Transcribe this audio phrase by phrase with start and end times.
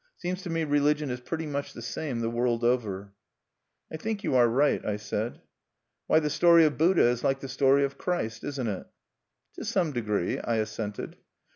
[0.17, 3.13] Seems to me religion is pretty much the same the world over."
[3.93, 5.41] "I think you are right," I said.
[6.07, 8.87] "Why, the story of Buddha is like the story of Christ, isn't it?"
[9.59, 11.17] "To some degree," I assented.